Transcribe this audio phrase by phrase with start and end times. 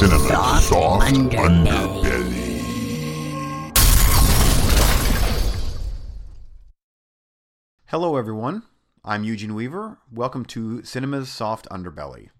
[0.00, 1.66] Cinema Soft Soft Underbelly.
[1.66, 2.52] Underbelly.
[7.84, 8.62] Hello, everyone.
[9.04, 9.98] I'm Eugene Weaver.
[10.10, 12.30] Welcome to Cinema's Soft Underbelly,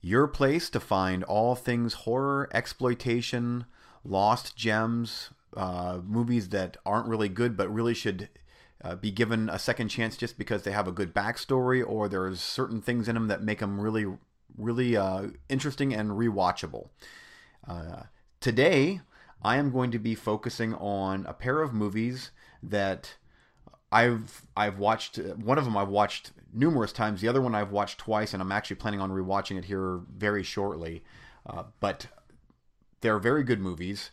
[0.00, 3.64] your place to find all things horror, exploitation,
[4.04, 8.28] lost gems, uh, movies that aren't really good but really should
[8.84, 12.40] uh, be given a second chance just because they have a good backstory or there's
[12.40, 14.06] certain things in them that make them really,
[14.56, 16.88] really uh, interesting and rewatchable.
[17.66, 18.04] Uh,
[18.40, 19.00] today,
[19.42, 22.30] I am going to be focusing on a pair of movies
[22.62, 23.16] that
[23.90, 27.20] I've I've watched one of them I've watched numerous times.
[27.20, 30.42] The other one I've watched twice, and I'm actually planning on rewatching it here very
[30.42, 31.02] shortly.
[31.46, 32.08] Uh, but
[33.00, 34.10] they're very good movies.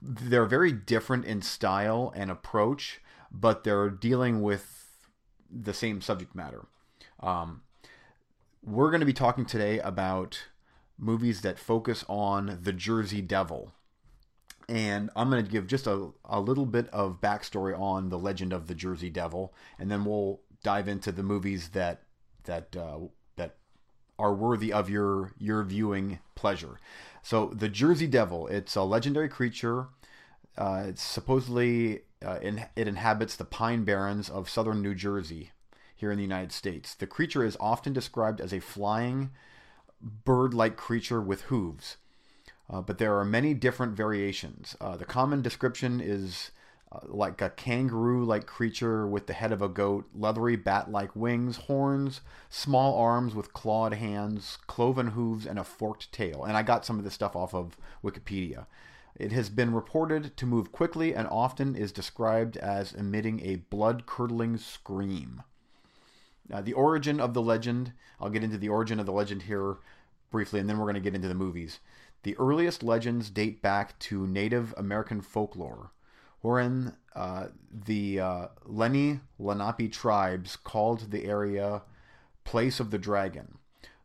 [0.00, 4.86] They're very different in style and approach, but they're dealing with
[5.50, 6.66] the same subject matter.
[7.20, 7.62] Um,
[8.66, 10.48] we're going to be talking today about
[10.98, 13.72] movies that focus on the Jersey Devil
[14.68, 18.52] and I'm going to give just a, a little bit of backstory on the legend
[18.52, 22.02] of the Jersey Devil, and then we'll dive into the movies that
[22.44, 22.98] that uh,
[23.36, 23.56] that
[24.18, 26.80] are worthy of your your viewing pleasure.
[27.22, 29.88] So, the Jersey Devil, it's a legendary creature.
[30.56, 35.50] Uh, it's supposedly uh, in, it inhabits the pine barrens of southern New Jersey,
[35.96, 36.94] here in the United States.
[36.94, 39.30] The creature is often described as a flying,
[40.00, 41.96] bird-like creature with hooves.
[42.68, 44.76] Uh, but there are many different variations.
[44.80, 46.50] Uh, the common description is
[46.92, 51.14] uh, like a kangaroo like creature with the head of a goat, leathery bat like
[51.16, 56.44] wings, horns, small arms with clawed hands, cloven hooves, and a forked tail.
[56.44, 58.66] And I got some of this stuff off of Wikipedia.
[59.14, 64.04] It has been reported to move quickly and often is described as emitting a blood
[64.06, 65.42] curdling scream.
[66.52, 69.76] Uh, the origin of the legend, I'll get into the origin of the legend here
[70.30, 71.80] briefly, and then we're going to get into the movies.
[72.22, 75.92] The earliest legends date back to Native American folklore,
[76.40, 81.82] wherein uh, the uh, Lenni Lenape tribes called the area
[82.44, 83.58] Place of the Dragon.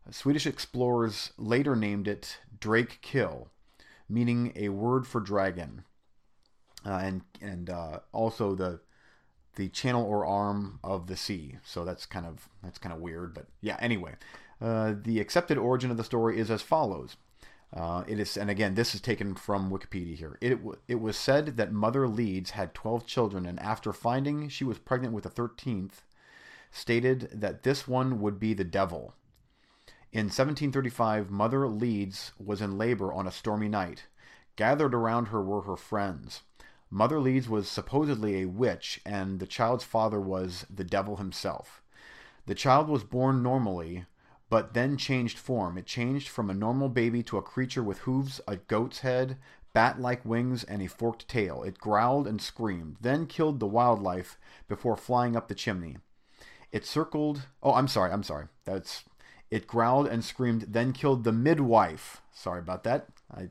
[0.10, 3.50] Swedish explorers later named it Drake Kill,
[4.10, 5.84] meaning a word for dragon,
[6.86, 8.80] uh, and and uh, also the
[9.56, 11.58] the channel or arm of the sea.
[11.64, 13.78] So that's kind of that's kind of weird, but yeah.
[13.80, 14.16] Anyway,
[14.62, 17.18] uh, the accepted origin of the story is as follows.
[17.74, 20.38] Uh, it is, and again, this is taken from Wikipedia here.
[20.42, 20.60] It,
[20.90, 25.14] it was said that Mother Leeds had 12 children, and after finding she was pregnant
[25.14, 26.02] with the 13th,
[26.70, 29.14] stated that this one would be the devil.
[30.12, 34.08] In 1735, Mother Leeds was in labor on a stormy night.
[34.58, 36.42] Gathered around her were her friends.
[36.94, 41.82] Mother Leeds was supposedly a witch, and the child's father was the devil himself.
[42.48, 44.06] The child was born normally,
[44.50, 45.78] but then changed form.
[45.78, 49.38] It changed from a normal baby to a creature with hooves, a goat's head,
[49.72, 51.64] bat like wings, and a forked tail.
[51.64, 54.38] It growled and screamed, then killed the wildlife
[54.68, 55.96] before flying up the chimney.
[56.74, 57.44] It circled.
[57.64, 58.48] Oh, I'm sorry, I'm sorry.
[58.66, 59.06] That's.
[59.50, 62.22] It growled and screamed, then killed the midwife.
[62.34, 63.08] Sorry about that.
[63.34, 63.50] I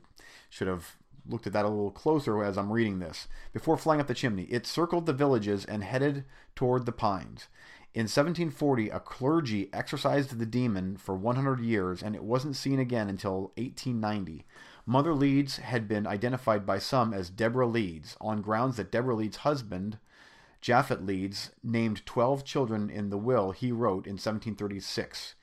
[0.49, 0.97] should have
[1.31, 3.27] looked at that a little closer as I'm reading this.
[3.53, 6.25] Before flying up the chimney, it circled the villages and headed
[6.55, 7.47] toward the pines.
[7.93, 13.09] In 1740, a clergy exorcised the demon for 100 years, and it wasn't seen again
[13.09, 14.45] until 1890.
[14.85, 19.37] Mother Leeds had been identified by some as Deborah Leeds, on grounds that Deborah Leeds'
[19.37, 19.97] husband,
[20.61, 25.35] Japhet Leeds, named 12 children in the will he wrote in 1736,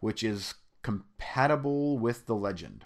[0.00, 2.84] which is compatible with the legend.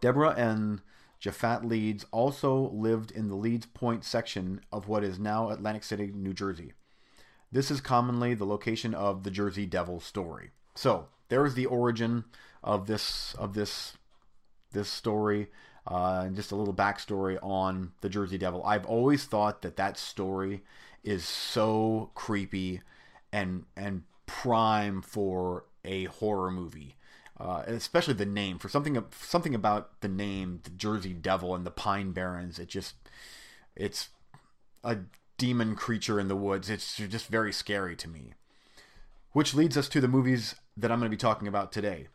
[0.00, 0.80] Deborah and
[1.24, 6.12] Japhet Leeds also lived in the Leeds Point section of what is now Atlantic City,
[6.14, 6.74] New Jersey.
[7.50, 10.50] This is commonly the location of the Jersey Devil story.
[10.74, 12.24] So there is the origin
[12.62, 13.96] of this of this
[14.72, 15.48] this story,
[15.90, 18.62] uh, and just a little backstory on the Jersey Devil.
[18.62, 20.62] I've always thought that that story
[21.02, 22.82] is so creepy
[23.32, 26.96] and and prime for a horror movie.
[27.38, 31.70] Uh, especially the name for something something about the name the Jersey Devil and the
[31.72, 32.60] Pine Barrens.
[32.60, 32.94] It just
[33.74, 34.10] it's
[34.84, 34.98] a
[35.36, 36.70] demon creature in the woods.
[36.70, 38.34] It's just very scary to me.
[39.32, 42.06] Which leads us to the movies that I'm going to be talking about today.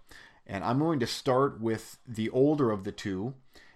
[0.47, 3.33] And I'm going to start with the older of the two.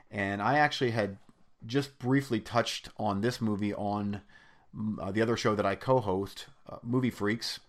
[0.10, 1.18] And I actually had
[1.66, 4.22] just briefly touched on this movie on
[5.00, 7.60] uh, the other show that I co host, uh, Movie Freaks.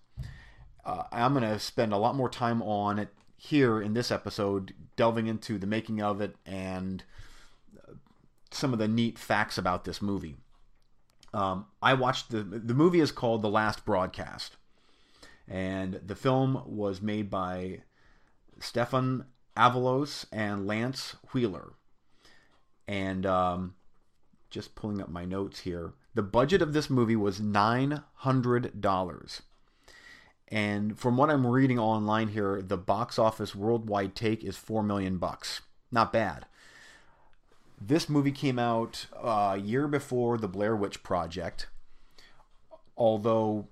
[0.85, 4.75] Uh, I'm going to spend a lot more time on it here in this episode,
[4.97, 7.05] delving into the making of it and
[8.51, 10.37] some of the neat facts about this movie.
[11.33, 14.57] Um, I watched the the movie is called The Last Broadcast,
[15.49, 17.81] and the film was made by
[18.61, 19.25] Stefan
[19.57, 21.73] Avalos and Lance Wheeler.
[22.87, 23.75] And um,
[24.51, 25.95] just pulling up my notes here.
[26.15, 29.41] The budget of this movie was $900.
[30.55, 35.19] And from what I'm reading online here, the box office worldwide take is 4 million
[35.19, 35.63] bucks.
[35.91, 36.47] Not bad.
[37.81, 41.67] This movie came out uh, a year before the Blair Witch Project,
[42.97, 43.67] although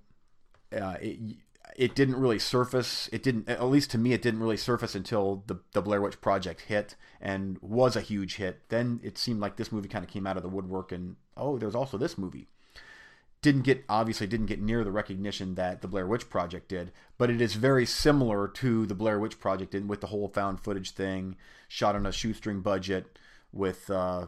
[0.77, 1.37] uh, it,
[1.77, 3.09] it didn't really surface.
[3.13, 6.21] It didn't, at least to me, it didn't really surface until the, the Blair Witch
[6.21, 8.69] Project hit and was a huge hit.
[8.71, 11.59] Then it seemed like this movie kind of came out of the woodwork, and oh,
[11.59, 12.49] there's also this movie.
[13.43, 17.29] Didn't get obviously didn't get near the recognition that the Blair Witch Project did, but
[17.29, 20.93] it is very similar to the Blair Witch Project in with the whole found footage
[20.93, 21.37] thing,
[21.67, 23.19] shot on a shoestring budget
[23.53, 24.27] with uh,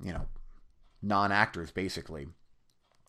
[0.00, 0.26] you know
[1.02, 2.28] non actors basically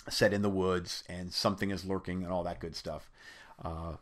[0.10, 3.10] set in the woods and something is lurking and all that good stuff.
[3.64, 3.94] Uh,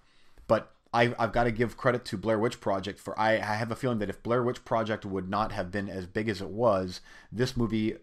[0.47, 3.71] but I, I've got to give credit to Blair Witch Project for I, I have
[3.71, 6.49] a feeling that if Blair Witch Project would not have been as big as it
[6.49, 7.95] was, this movie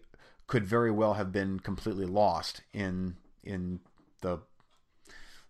[0.45, 3.79] could very well have been completely lost in in
[4.21, 4.39] the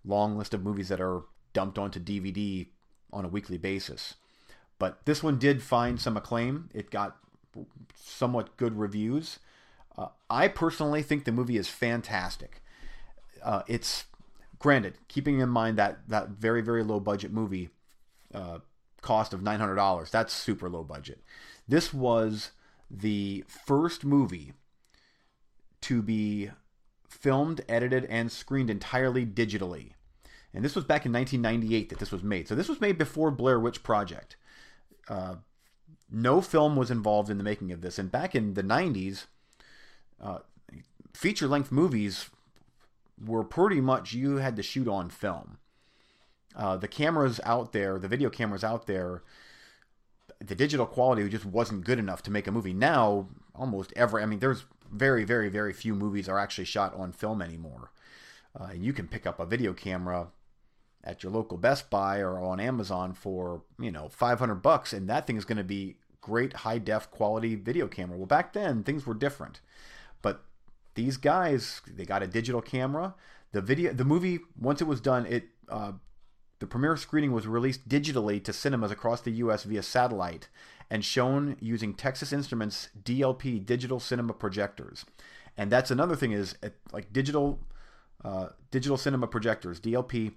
[0.05, 1.23] long list of movies that are
[1.53, 2.67] dumped onto DVD
[3.11, 4.15] on a weekly basis.
[4.79, 6.69] But this one did find some acclaim.
[6.73, 7.17] It got
[7.95, 9.39] somewhat good reviews.
[9.97, 12.61] Uh, I personally think the movie is fantastic.
[13.43, 14.05] Uh, it's
[14.59, 17.69] granted, keeping in mind that that very very low budget movie
[18.33, 18.59] uh,
[19.01, 20.09] cost of nine hundred dollars.
[20.09, 21.21] That's super low budget.
[21.67, 22.51] This was
[22.89, 24.53] the first movie
[25.81, 26.49] to be
[27.23, 29.93] filmed, edited, and screened entirely digitally.
[30.53, 32.49] And this was back in 1998 that this was made.
[32.49, 34.35] So this was made before Blair Witch Project.
[35.07, 35.35] Uh,
[36.11, 37.97] no film was involved in the making of this.
[37.97, 39.25] And back in the 90s,
[40.21, 40.39] uh,
[41.13, 42.29] feature length movies
[43.25, 45.59] were pretty much you had to shoot on film.
[46.55, 49.23] Uh, the cameras out there, the video cameras out there,
[50.45, 52.73] the digital quality just wasn't good enough to make a movie.
[52.73, 57.11] Now, almost every, I mean, there's very, very, very few movies are actually shot on
[57.11, 57.91] film anymore.
[58.59, 60.27] Uh, and you can pick up a video camera
[61.03, 65.27] at your local Best Buy or on Amazon for, you know, 500 bucks, and that
[65.27, 68.17] thing is going to be great high def quality video camera.
[68.17, 69.59] Well, back then things were different,
[70.21, 70.43] but
[70.95, 73.15] these guys they got a digital camera.
[73.51, 75.93] The video, the movie, once it was done, it uh,
[76.63, 79.65] the premiere screening was released digitally to cinemas across the U.S.
[79.65, 80.47] via satellite
[80.89, 85.03] and shown using Texas Instruments DLP digital cinema projectors.
[85.57, 86.55] And that's another thing is
[86.93, 87.59] like digital
[88.23, 90.35] uh, digital cinema projectors DLP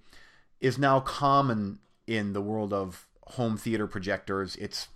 [0.61, 1.79] is now common
[2.09, 4.57] in the world of home theater projectors.
[4.57, 4.89] It's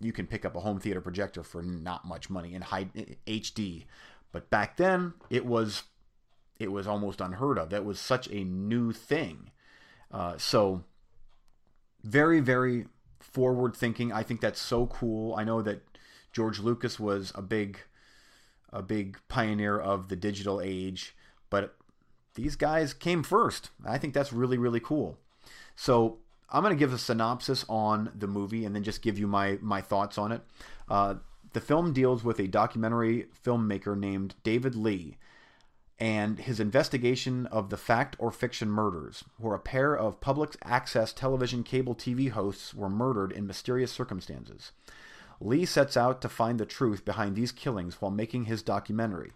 [0.00, 2.86] you can pick up a home theater projector for not much money in high
[3.26, 3.84] HD.
[4.32, 5.82] But back then, it was
[6.58, 7.68] it was almost unheard of.
[7.68, 9.50] That was such a new thing.
[10.12, 10.84] Uh, so
[12.02, 12.86] very very
[13.20, 14.12] forward thinking.
[14.12, 15.34] I think that's so cool.
[15.34, 15.82] I know that
[16.32, 17.78] George Lucas was a big
[18.72, 21.14] a big pioneer of the digital age,
[21.50, 21.76] but
[22.34, 23.70] these guys came first.
[23.84, 25.18] I think that's really really cool.
[25.76, 26.18] So
[26.50, 29.58] I'm going to give a synopsis on the movie and then just give you my
[29.60, 30.42] my thoughts on it.
[30.88, 31.14] Uh,
[31.52, 35.16] the film deals with a documentary filmmaker named David Lee
[36.02, 41.12] and his investigation of the fact or fiction murders, where a pair of public access
[41.12, 44.72] television cable TV hosts were murdered in mysterious circumstances.
[45.40, 49.30] Lee sets out to find the truth behind these killings while making his documentary.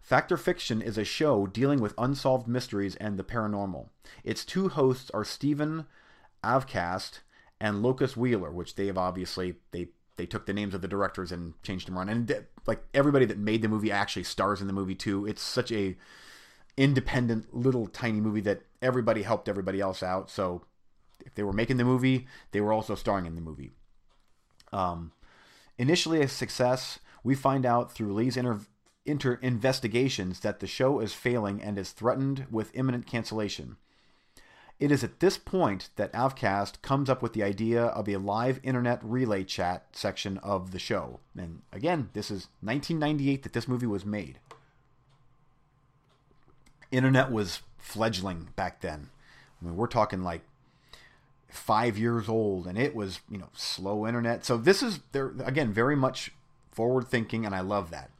[0.00, 3.88] Fact or Fiction is a show dealing with unsolved mysteries and the paranormal.
[4.22, 5.86] Its two hosts are Stephen
[6.44, 7.22] Avkast
[7.60, 9.88] and Locus Wheeler, which they have obviously they
[10.22, 12.08] they took the names of the directors and changed them around.
[12.08, 15.26] And like everybody that made the movie actually stars in the movie too.
[15.26, 15.96] It's such a
[16.76, 20.30] independent little tiny movie that everybody helped everybody else out.
[20.30, 20.62] So
[21.26, 23.72] if they were making the movie, they were also starring in the movie.
[24.72, 25.10] Um,
[25.76, 28.60] initially a success, we find out through Lee's inter,
[29.04, 33.76] inter investigations that the show is failing and is threatened with imminent cancellation.
[34.82, 38.58] It is at this point that Avkast comes up with the idea of a live
[38.64, 41.20] internet relay chat section of the show.
[41.38, 44.40] And again, this is 1998 that this movie was made.
[46.90, 49.10] Internet was fledgling back then.
[49.60, 50.42] I mean, we're talking like
[51.48, 54.44] five years old, and it was, you know, slow internet.
[54.44, 56.32] So this is, there again, very much
[56.72, 58.10] forward thinking, and I love that.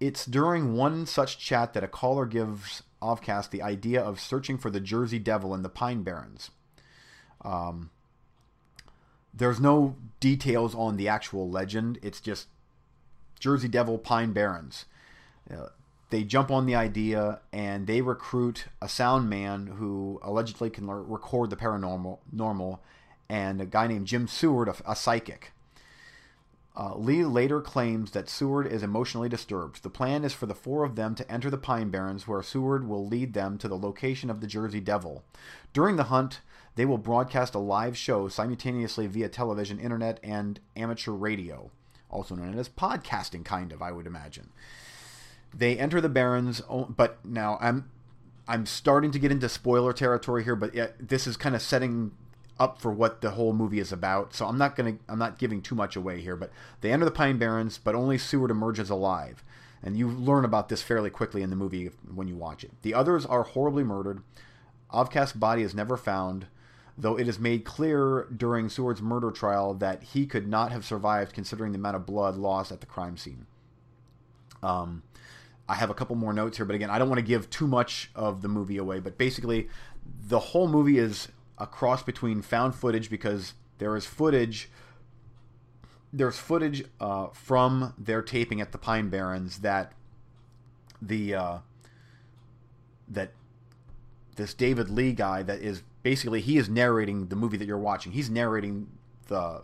[0.00, 4.70] It's during one such chat that a caller gives Avkast the idea of searching for
[4.70, 6.50] the Jersey Devil in the Pine Barrens.
[7.42, 7.90] Um,
[9.32, 11.98] there's no details on the actual legend.
[12.02, 12.48] It's just
[13.38, 14.86] Jersey Devil Pine Barrens.
[15.50, 15.68] Uh,
[16.10, 21.50] they jump on the idea and they recruit a sound man who allegedly can record
[21.50, 22.82] the paranormal normal
[23.28, 25.52] and a guy named Jim Suerd, a, a psychic.
[26.78, 29.82] Uh, Lee later claims that Suerd is emotionally disturbed.
[29.82, 32.86] The plan is for the four of them to enter the Pine Barrens, where Suerd
[32.86, 35.24] will lead them to the location of the Jersey Devil.
[35.72, 36.40] During the hunt,
[36.76, 41.72] they will broadcast a live show simultaneously via television, internet, and amateur radio,
[42.10, 44.50] also known as podcasting, kind of, I would imagine.
[45.52, 47.90] They enter the Barrens, but now I'm
[48.46, 52.12] I'm starting to get into spoiler territory here, but this is kind of setting
[52.58, 54.34] up for what the whole movie is about.
[54.34, 56.50] So I'm not gonna I'm not giving too much away here, but
[56.80, 59.44] they enter the Pine Barrens, but only Suerd emerges alive.
[59.82, 62.72] And you learn about this fairly quickly in the movie when you watch it.
[62.82, 64.22] The others are horribly murdered.
[64.92, 66.46] Avkast's body is never found,
[66.96, 71.32] though it is made clear during Suerd's murder trial that he could not have survived
[71.32, 73.46] considering the amount of blood lost at the crime scene.
[74.62, 75.04] Um,
[75.68, 77.66] I have a couple more notes here, but again, I don't want to give too
[77.66, 78.98] much of the movie away.
[78.98, 79.68] But basically,
[80.26, 84.70] the whole movie is a cross between found footage because there is footage
[86.12, 89.92] there's footage uh, from their taping at the Pine Barrens that
[91.02, 91.58] the uh,
[93.08, 93.32] that
[94.36, 98.12] this David Lee guy that is basically he is narrating the movie that you're watching.
[98.12, 98.88] He's narrating
[99.26, 99.62] the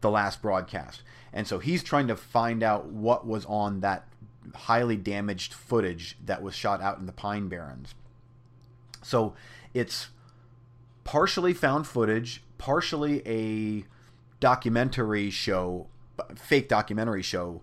[0.00, 1.02] the last broadcast,
[1.32, 4.08] and so he's trying to find out what was on that
[4.54, 7.94] highly damaged footage that was shot out in the Pine Barrens.
[9.02, 9.34] So
[9.74, 10.08] it's
[11.04, 13.84] partially found footage, partially a
[14.40, 15.88] documentary show,
[16.36, 17.62] fake documentary show.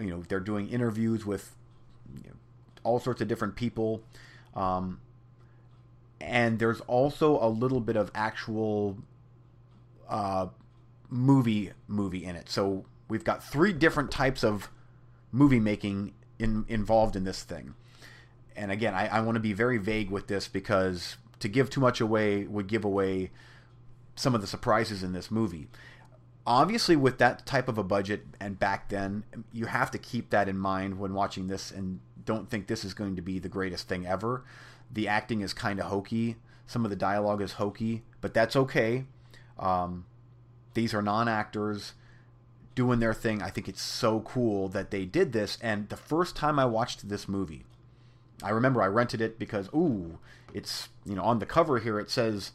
[0.00, 1.54] You know, they're doing interviews with
[2.14, 2.36] you know,
[2.82, 4.02] all sorts of different people.
[4.54, 5.00] Um,
[6.20, 8.98] and there's also a little bit of actual
[10.08, 10.46] uh,
[11.10, 12.48] movie movie in it.
[12.48, 14.70] So we've got three different types of
[15.32, 17.74] movie making in, involved in this thing.
[18.54, 21.80] And again, I, I want to be very vague with this because to give too
[21.80, 23.32] much away would give away
[24.14, 25.66] some of the surprises in this movie.
[26.46, 30.48] Obviously, with that type of a budget and back then, you have to keep that
[30.48, 33.88] in mind when watching this and don't think this is going to be the greatest
[33.88, 34.44] thing ever.
[34.90, 36.36] The acting is kind of hokey.
[36.66, 39.06] Some of the dialogue is hokey, but that's okay.
[39.58, 40.04] Um,
[40.74, 41.94] these are non actors
[42.76, 43.42] doing their thing.
[43.42, 45.58] I think it's so cool that they did this.
[45.60, 47.64] And the first time I watched this movie,
[48.42, 50.18] I remember I rented it because, ooh,
[50.54, 52.52] it's you know on the cover here it says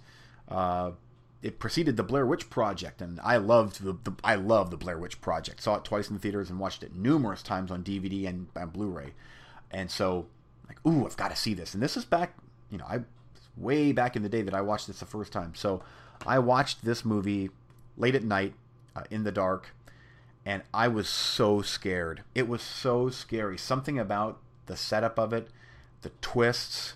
[0.49, 0.91] uh,
[1.41, 4.97] it preceded the Blair Witch Project, and I loved the, the, I love the Blair
[4.97, 5.61] Witch Project.
[5.61, 8.73] Saw it twice in the theaters and watched it numerous times on DVD and, and
[8.73, 9.13] Blu-ray,
[9.71, 10.27] and so
[10.67, 11.73] like ooh, I've got to see this.
[11.73, 12.35] And this is back,
[12.69, 13.01] you know, I
[13.55, 15.53] way back in the day that I watched this the first time.
[15.55, 15.81] So
[16.25, 17.49] I watched this movie
[17.97, 18.53] late at night
[18.95, 19.73] uh, in the dark,
[20.45, 22.23] and I was so scared.
[22.35, 23.57] It was so scary.
[23.57, 25.49] Something about the setup of it,
[26.01, 26.93] the twists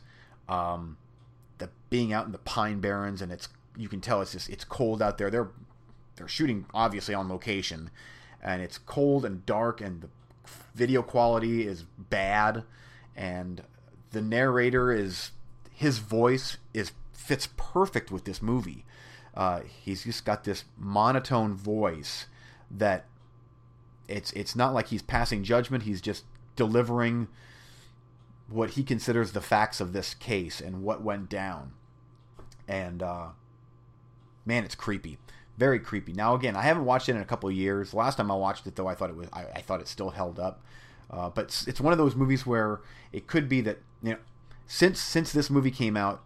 [0.48, 0.98] um,
[1.58, 4.64] the being out in the Pine Barrens and it's you can tell it's just it's
[4.64, 5.30] cold out there.
[5.30, 5.50] They're
[6.16, 7.90] they're shooting obviously on location,
[8.42, 10.10] and it's cold and dark, and the
[10.76, 12.64] video quality is bad,
[13.16, 13.64] and
[14.12, 15.32] the narrator is
[15.72, 18.86] his voice is fits perfect with this movie.
[19.34, 22.26] Uh, he's just got this monotone voice
[22.70, 23.06] that
[24.08, 25.84] it's it's not like he's passing judgment.
[25.84, 27.30] He's just delivering
[28.52, 31.74] what he considers the facts of this case and what went down.
[32.68, 33.30] And uh,
[34.46, 35.18] man, it's creepy,
[35.58, 36.14] very creepy.
[36.14, 37.94] Now again, I haven't watched it in a couple of years.
[37.94, 40.12] Last time I watched it, though, I thought it was I, I thought it still
[40.12, 40.64] held up.
[41.10, 42.80] Uh, but it's, it's one of those movies where
[43.12, 44.20] it could be that you know
[44.68, 46.24] since since this movie came out,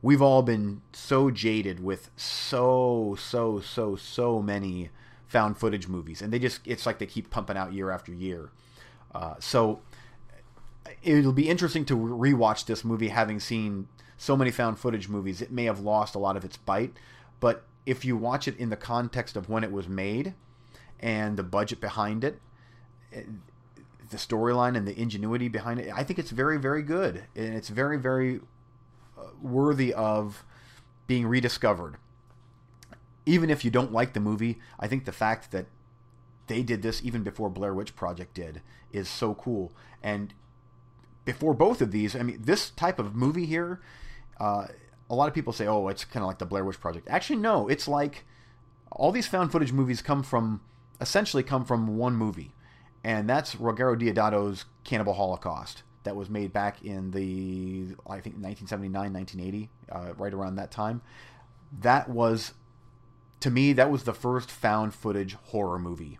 [0.00, 4.90] we've all been so jaded with so so so so many
[5.26, 8.50] found footage movies, and they just it's like they keep pumping out year after year.
[9.14, 9.80] Uh, so
[11.02, 15.42] it'll be interesting to rewatch this movie having seen so many found footage movies.
[15.42, 16.92] It may have lost a lot of its bite,
[17.40, 20.34] but if you watch it in the context of when it was made
[21.00, 22.40] and the budget behind it,
[23.10, 27.24] the storyline and the ingenuity behind it, I think it's very, very good.
[27.34, 28.40] And it's very, very
[29.18, 30.44] uh, worthy of
[31.06, 31.96] being rediscovered.
[33.26, 35.66] Even if you don't like the movie, I think the fact that
[36.46, 38.62] they did this even before Blair Witch Project did
[38.92, 39.72] is so cool.
[40.02, 40.34] And
[41.24, 43.80] before both of these, I mean, this type of movie here,
[44.40, 44.66] uh,
[45.08, 47.08] a lot of people say, oh, it's kind of like the Blair Witch Project.
[47.10, 48.24] Actually, no, it's like
[48.90, 50.60] all these found footage movies come from,
[51.00, 52.52] essentially come from one movie.
[53.04, 59.12] And that's Ruggero Deodato's Cannibal Holocaust that was made back in the, I think, 1979,
[59.12, 61.02] 1980, uh, right around that time.
[61.80, 62.54] That was,
[63.40, 66.18] to me, that was the first found footage horror movie.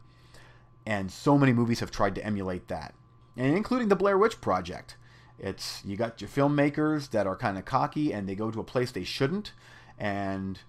[0.86, 2.94] And so many movies have tried to emulate that
[3.36, 4.96] and including the Blair Witch Project.
[5.38, 8.64] It's you got your filmmakers that are kind of cocky and they go to a
[8.64, 9.52] place they shouldn't,
[9.98, 10.60] and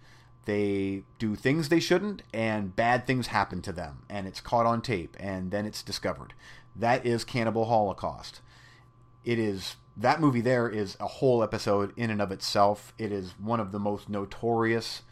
[0.45, 4.81] they do things they shouldn't and bad things happen to them and it's caught on
[4.81, 6.33] tape and then it's discovered.
[6.75, 8.41] That is cannibal holocaust.
[9.23, 12.93] It is that movie there is a whole episode in and of itself.
[12.97, 15.03] It is one of the most notorious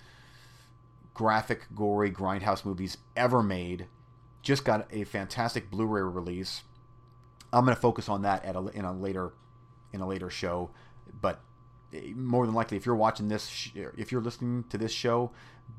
[1.13, 3.87] graphic gory grindhouse movies ever made.
[4.41, 6.63] Just got a fantastic blu-ray release
[7.53, 9.33] i'm going to focus on that at a, in a later
[9.93, 10.69] in a later show
[11.21, 11.41] but
[12.15, 15.31] more than likely, if you're watching this, if you're listening to this show,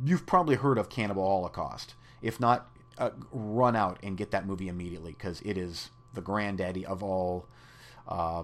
[0.02, 1.94] you've probably heard of Cannibal Holocaust.
[2.20, 6.84] If not, uh, run out and get that movie immediately because it is the granddaddy
[6.84, 7.46] of all,
[8.06, 8.42] uh,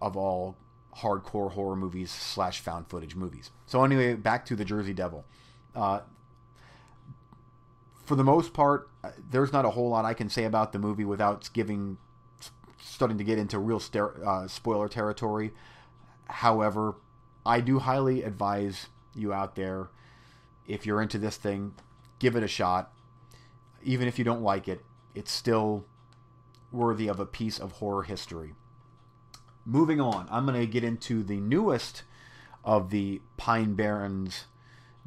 [0.00, 0.56] of all
[0.96, 3.50] hardcore horror movies slash found footage movies.
[3.66, 5.24] So anyway, back to the Jersey Devil.
[5.74, 6.00] Uh,
[8.04, 8.88] for the most part,
[9.30, 11.98] there's not a whole lot I can say about the movie without giving,
[12.80, 13.82] starting to get into real
[14.24, 15.52] uh, spoiler territory.
[16.26, 16.96] However,
[17.44, 19.88] I do highly advise you out there,
[20.66, 21.74] if you're into this thing,
[22.18, 22.92] give it a shot.
[23.82, 24.84] Even if you don't like it,
[25.14, 25.84] it's still
[26.70, 28.54] worthy of a piece of horror history.
[29.64, 32.02] Moving on, I'm going to get into the newest
[32.64, 34.44] of the Pine Barrens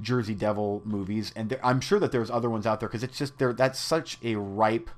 [0.02, 3.18] Jersey Devil movies, and there, I'm sure that there's other ones out there because it's
[3.18, 3.54] just there.
[3.54, 4.90] That's such a ripe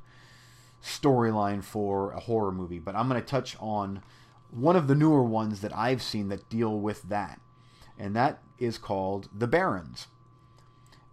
[0.81, 2.79] storyline for a horror movie.
[2.79, 4.01] But I'm going to touch on
[4.51, 7.41] one of the newer ones that I've seen that deal with that,
[7.97, 10.07] and that is called The Barrens.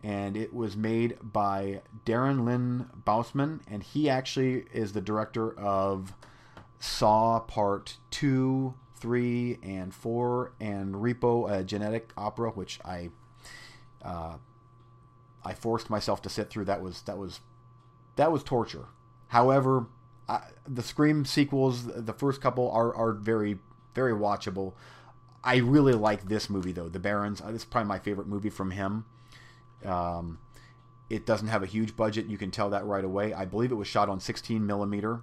[0.03, 6.15] And it was made by Darren Lynn Bousman, and he actually is the director of
[6.79, 13.11] Saw Part 2, 3, and 4, and Repo, a genetic opera, which I
[14.05, 14.35] uh,
[15.45, 16.67] I forced myself to sit through.
[16.67, 17.41] That was that was
[18.17, 18.87] that was torture.
[19.29, 19.87] However,
[20.67, 23.59] the Scream sequels, the first couple are are very
[23.95, 24.75] very watchable.
[25.43, 27.41] I really like this movie though, The Barrens.
[27.41, 29.07] Uh, this is probably my favorite movie from him.
[29.85, 30.39] Um,
[31.09, 32.27] it doesn't have a huge budget.
[32.27, 33.33] You can tell that right away.
[33.33, 35.23] I believe it was shot on 16 millimeter,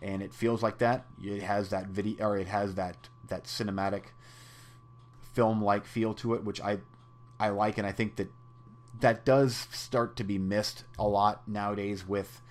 [0.00, 1.06] and it feels like that.
[1.22, 4.06] It has that video, or it has that that cinematic
[5.34, 6.78] film-like feel to it, which I
[7.40, 8.30] I like, and I think that
[9.00, 12.42] that does start to be missed a lot nowadays with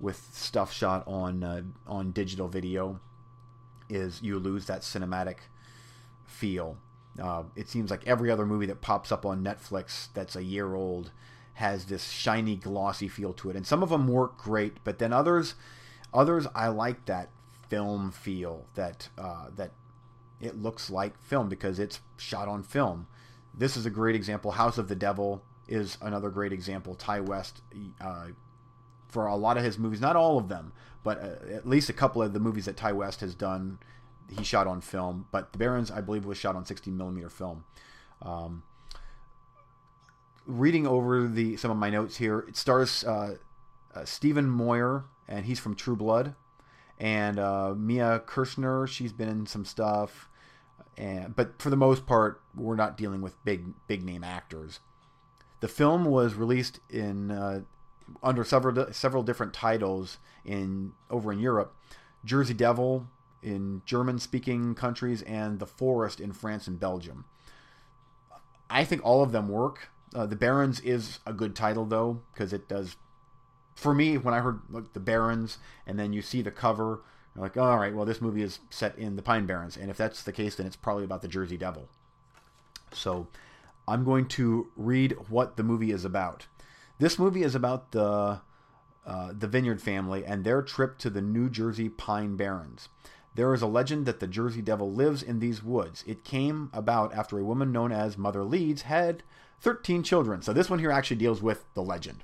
[0.00, 3.00] with stuff shot on uh, on digital video
[3.88, 5.36] is you lose that cinematic
[6.26, 6.76] feel.
[7.22, 10.74] Uh, it seems like every other movie that pops up on Netflix that's a year
[10.74, 11.12] old
[11.54, 15.12] has this shiny, glossy feel to it, and some of them work great, but then
[15.12, 15.54] others,
[16.12, 17.28] others I like that
[17.68, 19.70] film feel that uh, that
[20.40, 23.06] it looks like film because it's shot on film.
[23.54, 24.52] This is a great example.
[24.52, 26.94] House of the Devil is another great example.
[26.94, 27.62] Ti West
[28.00, 28.28] uh,
[29.08, 30.72] for a lot of his movies, not all of them,
[31.04, 33.78] but uh, at least a couple of the movies that Ti West has done,
[34.28, 35.26] he shot on film.
[35.30, 37.64] But The Barrens, I believe, was shot on 16 millimeter film.
[38.22, 38.62] Um,
[40.46, 43.36] reading over the some of my notes here, it stars uh,
[43.94, 46.34] uh, Stephen Moyer, and he's from True Blood,
[46.98, 50.28] and uh, Mia Kirshner, she's been in some stuff,
[50.96, 54.80] and but for the most part, we're not dealing with big big name actors.
[55.60, 57.62] The film was released in uh,
[58.22, 61.74] under several several different titles in over in Europe.
[62.24, 63.06] Jersey Devil
[63.42, 67.24] in German speaking countries and The Forest in France and Belgium.
[68.70, 69.90] I think all of them work.
[70.14, 72.96] Uh, the Barrens is a good title though because it does.
[73.74, 74.60] For me, when I heard
[74.92, 77.00] the Barrens, and then you see the cover,
[77.34, 79.96] you're like, all right, well this movie is set in the Pine Barrens, and if
[79.96, 81.88] that's the case, then it's probably about the Jersey Devil.
[82.92, 83.28] So,
[83.88, 86.46] I'm going to read what the movie is about.
[86.98, 88.40] This movie is about the
[89.04, 92.88] uh, the Vineyard family and their trip to the New Jersey Pine Barrens.
[93.34, 96.04] There is a legend that the Jersey Devil lives in these woods.
[96.06, 99.22] It came about after a woman known as Mother Leeds had
[99.60, 100.42] 13 children.
[100.42, 102.22] So this one here actually deals with the legend.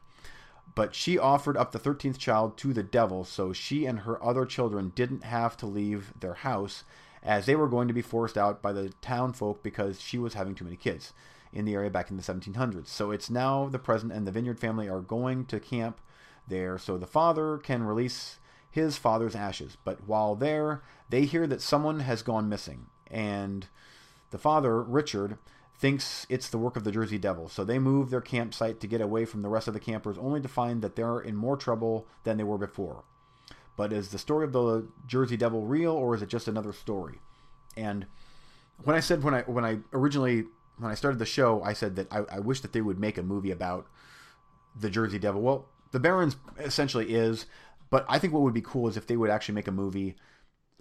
[0.78, 4.46] But she offered up the 13th child to the devil, so she and her other
[4.46, 6.84] children didn't have to leave their house
[7.20, 10.34] as they were going to be forced out by the town folk because she was
[10.34, 11.12] having too many kids
[11.52, 12.86] in the area back in the 1700s.
[12.86, 16.00] So it's now the present, and the Vineyard family are going to camp
[16.46, 18.38] there so the father can release
[18.70, 19.76] his father's ashes.
[19.82, 23.66] But while there, they hear that someone has gone missing, and
[24.30, 25.38] the father, Richard,
[25.78, 27.48] thinks it's the work of the Jersey Devil.
[27.48, 30.40] So they move their campsite to get away from the rest of the campers, only
[30.40, 33.04] to find that they're in more trouble than they were before.
[33.76, 37.20] But is the story of the Jersey Devil real, or is it just another story?
[37.76, 38.06] And
[38.82, 40.46] when I said when I when I originally
[40.78, 43.16] when I started the show, I said that I, I wish that they would make
[43.16, 43.86] a movie about
[44.78, 45.42] the Jersey Devil.
[45.42, 47.46] Well, the Barrens essentially is,
[47.88, 50.16] but I think what would be cool is if they would actually make a movie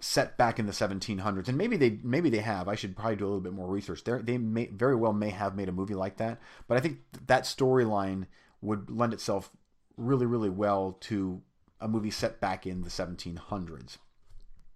[0.00, 2.68] set back in the 1700s, and maybe they maybe they have.
[2.68, 4.04] I should probably do a little bit more research.
[4.04, 6.98] They they may very well may have made a movie like that, but I think
[7.26, 8.26] that storyline
[8.60, 9.50] would lend itself
[9.96, 11.42] really really well to
[11.80, 13.98] a movie set back in the 1700s.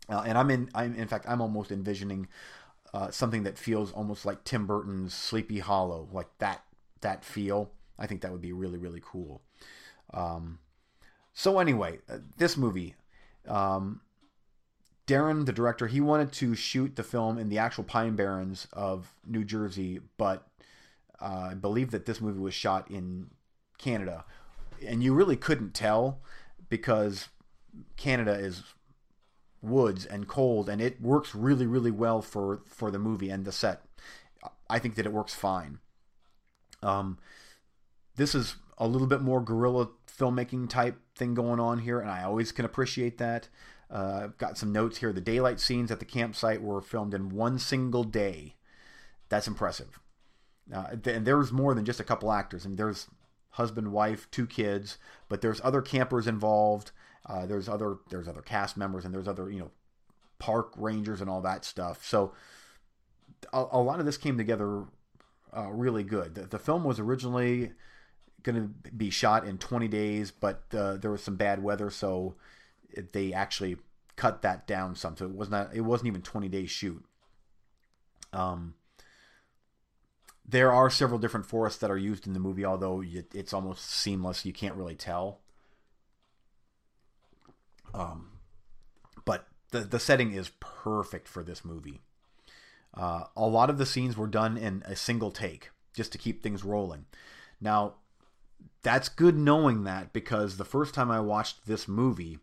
[0.09, 2.29] Uh, and I'm in I'm in fact I'm almost envisioning
[2.93, 6.65] uh, something that feels almost like Tim Burton's Sleepy Hollow, like that
[7.01, 7.71] that feel.
[7.99, 9.43] I think that would be really really cool.
[10.13, 10.59] Um,
[11.33, 12.97] so anyway, uh, this movie.
[13.47, 14.01] Um,
[15.07, 19.15] Darren, the director, he wanted to shoot the film in the actual Pine Barrens of
[19.27, 20.47] New Jersey, but
[21.21, 23.31] uh, I believe that this movie was shot in
[23.79, 24.25] Canada,
[24.85, 26.21] and you really couldn't tell
[26.69, 27.29] because
[27.97, 28.63] Canada is
[29.61, 33.53] woods and cold, and it works really, really well for for the movie and the
[33.53, 33.83] set.
[34.69, 35.79] I think that it works fine.
[36.83, 37.19] Um,
[38.17, 42.25] this is a little bit more guerrilla filmmaking type thing going on here, and I
[42.25, 43.49] always can appreciate that.
[43.93, 45.13] Uh, I've got some notes here.
[45.13, 48.55] The daylight scenes at the campsite were filmed in one single day.
[49.29, 49.99] That's impressive.
[50.73, 52.63] Uh, and there's more than just a couple actors.
[52.63, 53.09] I and mean, there's
[53.51, 56.93] husband, wife, two kids, but there's other campers involved.
[57.27, 59.71] Uh, there's other there's other cast members and there's other you know
[60.39, 62.05] park rangers and all that stuff.
[62.05, 62.33] So
[63.53, 64.85] a, a lot of this came together
[65.57, 66.35] uh, really good.
[66.35, 67.73] The, the, film was originally
[68.43, 72.35] going to be shot in 20 days, but uh, there was some bad weather, so
[73.13, 73.77] they actually
[74.17, 75.17] cut that down some.
[75.17, 77.05] So it was not it wasn't even 20 days shoot.
[78.33, 78.75] Um,
[80.47, 84.45] there are several different forests that are used in the movie, although it's almost seamless.
[84.45, 85.41] You can't really tell.
[87.95, 88.33] Um,
[89.25, 92.01] but the the setting is perfect for this movie.
[92.95, 96.43] Uh, a lot of the scenes were done in a single take, just to keep
[96.43, 97.07] things rolling.
[97.61, 97.95] Now,
[98.83, 102.39] that's good knowing that because the first time I watched this movie,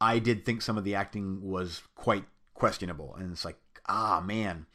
[0.00, 4.66] I did think some of the acting was quite questionable, and it's like, ah, man,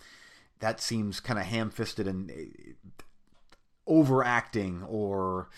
[0.60, 2.74] that seems kind of ham-fisted and eh,
[3.88, 5.50] overacting or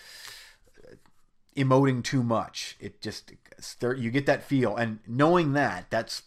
[1.56, 2.76] emoting too much.
[2.80, 3.32] It just
[3.82, 6.22] you get that feel, and knowing that, that's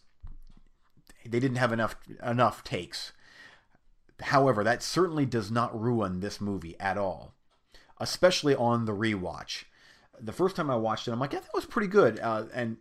[1.25, 3.13] they didn't have enough enough takes.
[4.21, 7.33] However, that certainly does not ruin this movie at all,
[7.99, 9.63] especially on the rewatch.
[10.19, 12.77] The first time I watched it, I'm like, yeah, that was pretty good, uh, and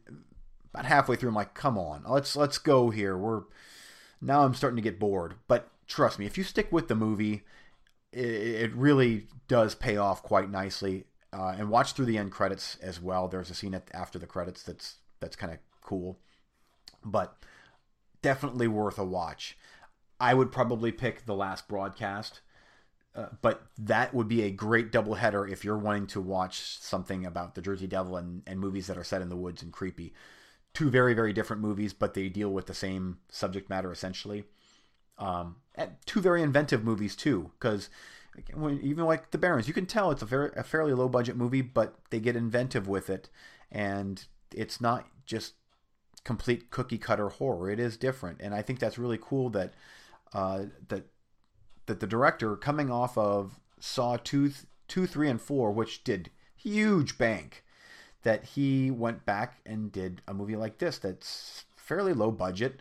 [0.72, 3.16] about halfway through, I'm like, come on, let's let's go here.
[3.16, 3.42] We're
[4.20, 7.42] now I'm starting to get bored, but trust me, if you stick with the movie,
[8.12, 11.04] it, it really does pay off quite nicely.
[11.33, 13.28] Uh, and watch through the end credits as well.
[13.28, 16.18] There's a scene at, after the credits that's that's kind of cool,
[17.04, 17.37] but
[18.20, 19.56] definitely worth a watch.
[20.18, 22.40] I would probably pick the last broadcast,
[23.14, 27.54] uh, but that would be a great doubleheader if you're wanting to watch something about
[27.54, 30.12] the Jersey Devil and, and movies that are set in the woods and creepy
[30.74, 34.44] two very very different movies, but they deal with the same subject matter essentially.
[35.18, 35.56] Um,
[36.06, 37.90] two very inventive movies too, because
[38.59, 41.62] even like the Barrens, you can tell it's a very a fairly low budget movie,
[41.62, 43.28] but they get inventive with it,
[43.70, 45.54] and it's not just
[46.24, 47.70] complete cookie cutter horror.
[47.70, 49.74] It is different, and I think that's really cool that
[50.33, 51.06] uh, that
[51.87, 54.52] that the director coming off of Saw two,
[54.88, 57.64] two, three, and four, which did huge bank
[58.22, 62.80] that he went back and did a movie like this that's fairly low budget,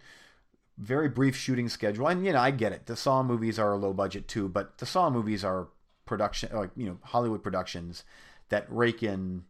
[0.77, 2.07] very brief shooting schedule.
[2.07, 2.85] And you know, I get it.
[2.85, 5.67] The Saw movies are low budget too, but the Saw movies are
[6.05, 8.03] production like you know Hollywood productions
[8.49, 9.43] that rake in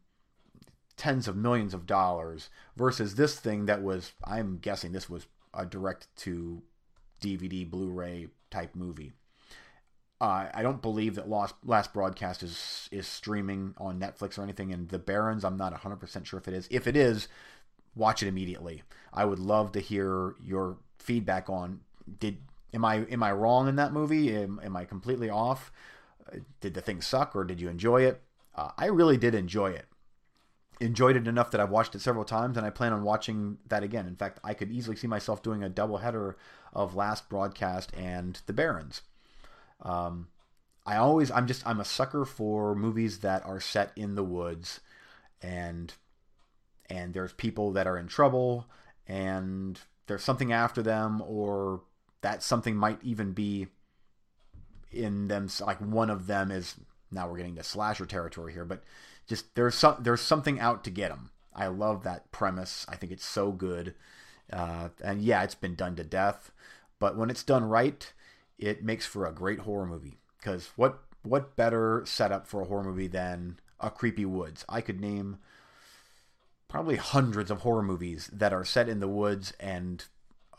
[0.97, 5.65] tens of millions of dollars versus this thing that was I'm guessing this was a
[5.65, 6.61] direct to
[7.21, 9.13] DVD Blu-ray type movie.
[10.21, 14.73] Uh, I don't believe that Lost Last Broadcast is is streaming on Netflix or anything.
[14.73, 16.67] And The Barrens, I'm not 100% sure if it is.
[16.69, 17.27] If it is,
[17.95, 18.83] watch it immediately.
[19.13, 21.81] I would love to hear your feedback on
[22.19, 22.37] did
[22.73, 24.35] am I am I wrong in that movie?
[24.35, 25.71] Am, am I completely off?
[26.59, 28.21] Did the thing suck or did you enjoy it?
[28.55, 29.85] Uh, I really did enjoy it.
[30.81, 33.83] Enjoyed it enough that I've watched it several times and I plan on watching that
[33.83, 34.05] again.
[34.05, 36.37] In fact, I could easily see myself doing a double header
[36.73, 39.01] of Last Broadcast and The Barrens.
[39.81, 40.27] Um,
[40.85, 44.79] I always, I'm just, I'm a sucker for movies that are set in the woods,
[45.41, 45.93] and
[46.89, 48.65] and there's people that are in trouble,
[49.07, 51.81] and there's something after them, or
[52.21, 53.67] that something might even be
[54.91, 55.47] in them.
[55.61, 56.75] Like one of them is
[57.11, 58.83] now we're getting to slasher territory here, but
[59.27, 61.29] just there's some there's something out to get them.
[61.53, 62.85] I love that premise.
[62.89, 63.95] I think it's so good,
[64.51, 66.51] uh, and yeah, it's been done to death.
[66.99, 68.11] But when it's done right,
[68.59, 70.17] it makes for a great horror movie.
[70.37, 74.65] Because what what better setup for a horror movie than a creepy woods?
[74.69, 75.37] I could name
[76.67, 80.05] probably hundreds of horror movies that are set in the woods and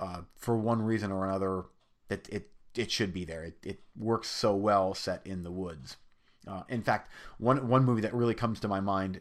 [0.00, 1.64] uh, for one reason or another,
[2.08, 3.44] it it it should be there.
[3.44, 5.98] It it works so well set in the woods.
[6.48, 9.20] Uh, in fact, one one movie that really comes to my mind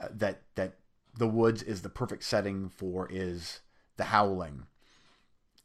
[0.00, 0.74] uh, that that
[1.16, 3.60] the woods is the perfect setting for is
[3.96, 4.66] The Howling,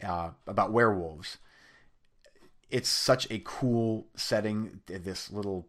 [0.03, 1.39] uh, about werewolves.
[2.71, 4.81] It's such a cool setting.
[4.87, 5.67] This little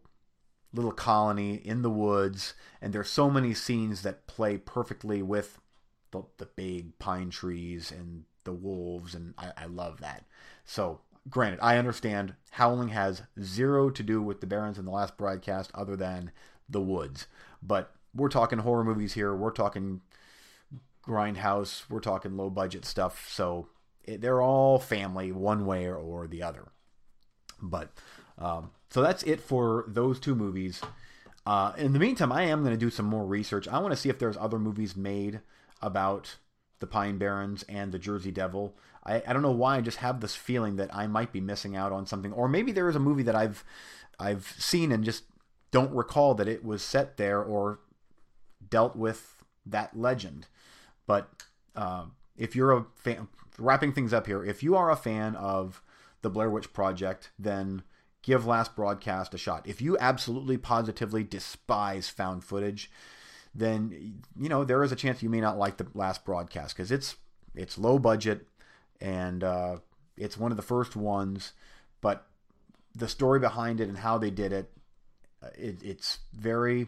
[0.73, 5.59] little colony in the woods, and there's so many scenes that play perfectly with
[6.11, 10.25] the, the big pine trees and the wolves, and I, I love that.
[10.65, 15.15] So, granted, I understand Howling has zero to do with the Barrens in the last
[15.15, 16.31] broadcast other than
[16.67, 17.27] the woods,
[17.61, 19.35] but we're talking horror movies here.
[19.35, 20.01] We're talking
[21.05, 21.83] grindhouse.
[21.89, 23.27] We're talking low budget stuff.
[23.29, 23.69] So
[24.03, 26.71] it, they're all family one way or, or the other.
[27.63, 27.91] But
[28.37, 30.81] um, so that's it for those two movies.
[31.45, 33.67] Uh, in the meantime, I am going to do some more research.
[33.67, 35.41] I want to see if there's other movies made
[35.81, 36.35] about
[36.79, 38.75] the Pine Barrens and the Jersey Devil.
[39.05, 41.75] I, I don't know why I just have this feeling that I might be missing
[41.75, 43.63] out on something, or maybe there is a movie that I've
[44.19, 45.23] I've seen and just
[45.71, 47.79] don't recall that it was set there or
[48.69, 50.47] dealt with that legend.
[51.07, 51.29] But
[51.75, 52.05] uh,
[52.37, 55.81] if you're a fan, wrapping things up here, if you are a fan of
[56.23, 57.83] the Blair Witch Project, then
[58.23, 59.67] give Last Broadcast a shot.
[59.67, 62.89] If you absolutely positively despise found footage,
[63.53, 66.91] then you know there is a chance you may not like the Last Broadcast because
[66.91, 67.17] it's
[67.53, 68.47] it's low budget
[68.99, 69.77] and uh,
[70.17, 71.53] it's one of the first ones,
[72.01, 72.25] but
[72.95, 74.71] the story behind it and how they did it,
[75.43, 76.87] uh, it it's very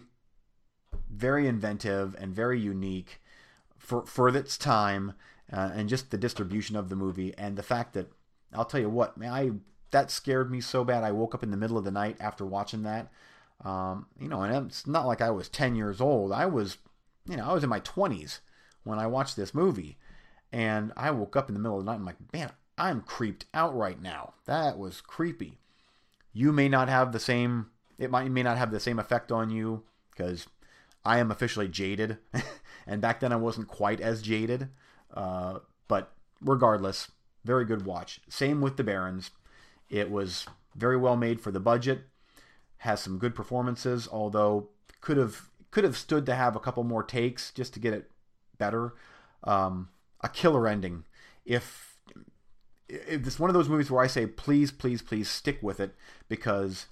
[1.12, 3.22] very inventive and very unique
[3.78, 5.14] for for its time
[5.52, 8.08] uh, and just the distribution of the movie and the fact that
[8.54, 9.52] I'll tell you what, man, I
[9.92, 11.04] that scared me so bad.
[11.04, 13.12] I woke up in the middle of the night after watching that.
[13.64, 16.32] Um, you know, and it's not like I was 10 years old.
[16.32, 16.78] I was,
[17.30, 18.40] you know, I was in my 20s
[18.84, 19.98] when I watched this movie.
[20.52, 23.02] And I woke up in the middle of the night and I'm like, man, I'm
[23.02, 24.34] creeped out right now.
[24.46, 25.60] That was creepy.
[26.34, 29.50] You may not have the same, it might may not have the same effect on
[29.50, 30.48] you because
[31.06, 32.18] I am officially jaded.
[32.88, 34.70] and back then I wasn't quite as jaded.
[35.14, 37.10] Uh, but regardless,
[37.46, 38.20] very good watch.
[38.28, 39.32] Same with the Barrens.
[39.90, 42.02] It was very well made for the budget.
[42.80, 47.04] Has some good performances, although could have could have stood to have a couple more
[47.04, 48.12] takes just to get it
[48.58, 48.94] better.
[49.44, 49.90] Um,
[50.22, 51.06] a killer ending.
[51.46, 51.98] If
[52.90, 55.96] if it's one of those movies where I say please, please, please stick with it
[56.28, 56.88] because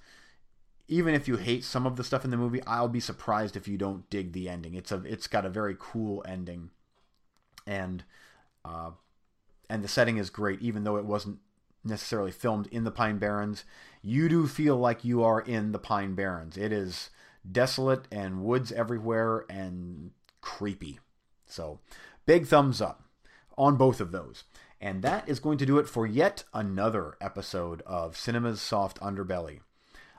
[0.86, 3.66] even if you hate some of the stuff in the movie, I'll be surprised if
[3.66, 4.74] you don't dig the ending.
[4.74, 6.70] It's a it's got a very cool ending,
[7.66, 8.04] and
[8.64, 8.90] uh,
[9.68, 11.38] and the setting is great, even though it wasn't
[11.84, 13.64] necessarily filmed in the Pine Barrens.
[14.02, 16.56] You do feel like you are in the Pine Barrens.
[16.56, 17.10] It is
[17.50, 20.98] desolate and woods everywhere and creepy.
[21.46, 21.80] So,
[22.26, 23.04] big thumbs up
[23.56, 24.44] on both of those.
[24.80, 29.60] And that is going to do it for yet another episode of Cinema's Soft Underbelly.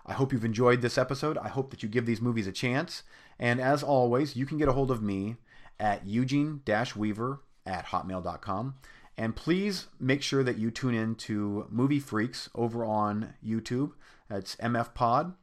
[0.06, 1.38] I hope you've enjoyed this episode.
[1.38, 3.04] I hope that you give these movies a chance.
[3.40, 5.36] And as always, you can get a hold of me
[5.80, 6.62] at eugene
[6.96, 8.76] weaver at hotmail.com.
[9.18, 13.92] And please make sure that you tune in to Movie Freaks over on YouTube.
[14.30, 15.34] That's MF Pod.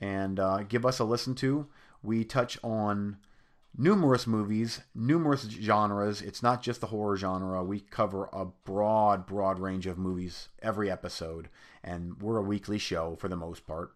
[0.00, 1.66] And uh, give us a listen to.
[2.02, 3.18] We touch on
[3.76, 6.22] numerous movies, numerous genres.
[6.22, 7.64] It's not just the horror genre.
[7.64, 11.48] We cover a broad, broad range of movies every episode.
[11.82, 13.92] And we're a weekly show for the most part.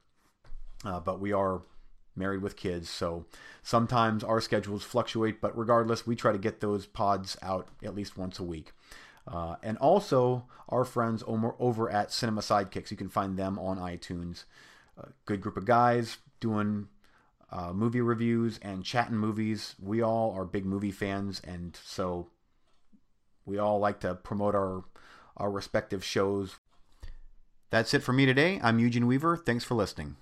[0.84, 1.62] Uh, but we are
[2.16, 2.88] married with kids.
[2.88, 3.26] So
[3.62, 8.16] sometimes our schedules fluctuate, but regardless, we try to get those pods out at least
[8.16, 8.72] once a week.
[9.26, 12.90] Uh, and also our friends over at Cinema Sidekicks.
[12.90, 14.44] You can find them on iTunes.
[15.24, 16.88] Good group of guys doing
[17.50, 19.74] uh, movie reviews and chatting movies.
[19.80, 22.28] We all are big movie fans, and so
[23.44, 24.84] we all like to promote our
[25.36, 26.56] our respective shows.
[27.70, 28.58] That's it for me today.
[28.62, 29.36] I'm Eugene Weaver.
[29.36, 30.16] Thanks for listening.